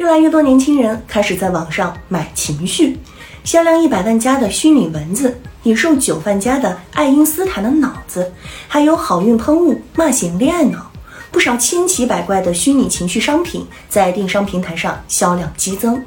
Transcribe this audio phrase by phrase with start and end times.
[0.00, 2.96] 越来越多年轻人开始在网上买情绪，
[3.44, 8.32] 销量一百万加的虚拟蚊子，已售九万加的爱因斯坦的脑子，
[8.66, 10.90] 还有好运喷雾、骂醒恋爱脑，
[11.30, 16.02] 不少千奇百怪的虚拟情绪商品在电商平台上销量激增。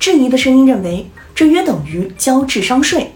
[0.00, 3.14] 质疑的声音认为，这约等于交智商税。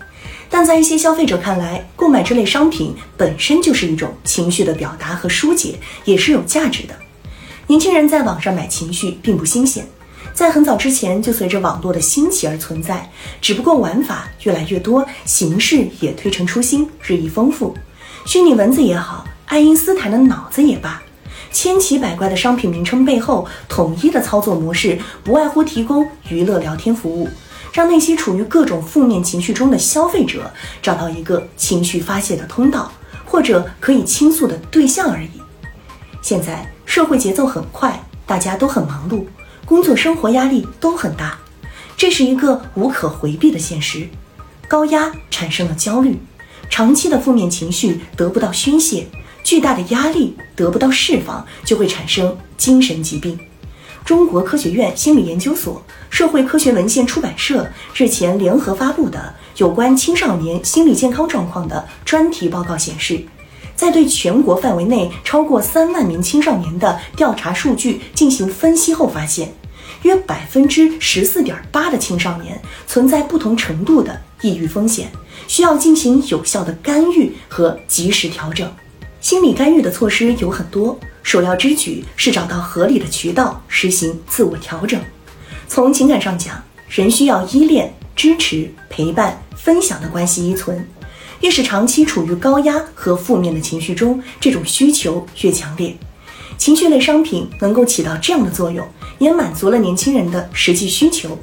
[0.49, 5.75] 但在一些消费者看来，购买这类商品本身就是一种情绪的表达和疏解，
[6.05, 6.95] 也是有价值的。
[7.67, 9.85] 年轻人在网上买情绪并不新鲜。
[10.41, 13.07] 在很早之前就随着网络的兴起而存在，
[13.43, 17.77] 只不过玩法越来越多，形式也推陈出新，日益丰富。
[18.25, 21.03] 虚拟文字也好，爱因斯坦的脑子也罢，
[21.53, 27.29] 千奇百怪的商品名称背后，统一的操作模式不外乎提供娱乐聊天服务，
[27.71, 30.51] 让那些处于各种负面情绪中的消费者
[30.81, 32.91] 找到一个情绪发泄的通道，
[33.27, 35.43] 或者可以倾诉的对象而已。
[36.23, 39.27] 现在社会节奏很快，大家都很忙碌。
[39.71, 41.39] 工作生活压力都很大，
[41.97, 44.09] 这是一个无可回避的现实。
[44.67, 46.19] 高压产生了焦虑，
[46.69, 49.07] 长期的负面情绪得不到宣泄，
[49.45, 53.39] 巨大的压力得不到释放，就会产生精神疾病。
[54.05, 55.81] 中国科学院心理研究所、
[56.11, 57.65] 社会科学文献出版社
[57.95, 63.23] 日前联合发布的有关青少年心理健康状况的专题报告显示，
[63.77, 69.55] 在对全国范围内超过三万名青少年的调查数据进行分析后发现。
[70.03, 75.11] 约百分之十四点八的青少年存在不同程度的抑郁风险，
[75.47, 78.71] 需要进行有效的干预和及时调整。
[79.21, 84.99] 心理干预的措施有很多，首要之举是找到合理的渠道，实行自我调整。
[85.69, 90.89] 从情感上讲，人需要依恋、支持、陪伴、分享的关系依存。
[91.41, 95.97] 越是长期处于高压和负面的情绪中，这种需求越强烈。
[96.59, 98.87] 情绪类商品能够起到这样的作用，
[99.21, 101.39] 也满足了年轻人的实际需求。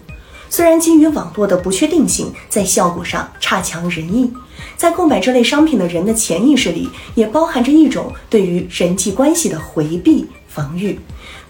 [0.50, 4.32] 虽然基于网络的不确定性，在效果上差强人意，
[4.76, 10.98] 在购买这类商品的人的潜意识里，也包含着一种对于人际关系的回避防御。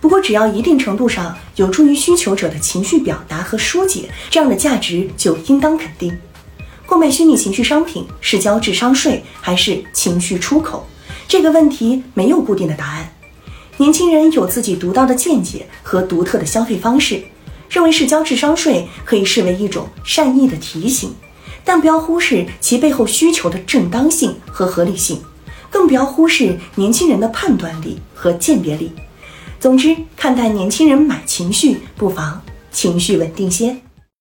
[0.02, 6.16] 不过，只要一定程度上有助于需求者的情绪表达和疏解，这样的价值就应当肯定。
[6.86, 10.88] 购买虚拟情绪商品是交智商税还是情绪出口？
[11.28, 13.12] 这个问题没有固定的答案。
[13.78, 17.22] 年轻人有自己独到的见解和独特的消费方式，
[17.70, 21.14] 认为是交智商税可以视为一种善意的提醒，
[21.64, 25.22] 但不要忽视其背后需求的正当性和合理性，
[25.70, 28.92] 更不要忽视年轻人的判断力和鉴别力。
[29.60, 33.78] 总之，看待年轻人买情绪，不妨情绪稳定些。